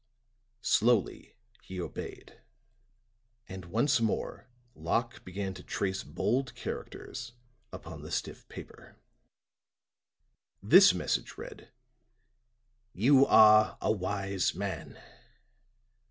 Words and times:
Slowly 0.63 1.35
he 1.61 1.79
obeyed; 1.79 2.41
and 3.47 3.65
once 3.65 3.99
more 4.01 4.47
Locke 4.73 5.23
began 5.23 5.53
to 5.53 5.61
trace 5.63 6.01
bold 6.03 6.55
characters 6.55 7.33
upon 7.71 8.01
the 8.01 8.09
stiff 8.09 8.49
paper. 8.49 8.95
This 10.59 10.91
message 10.91 11.37
read: 11.37 11.69
"You 12.93 13.27
are 13.27 13.77
a 13.79 13.91
wise 13.91 14.55
man. 14.55 14.99